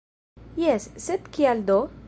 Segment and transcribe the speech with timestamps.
[0.63, 1.81] Jes, sed kial do?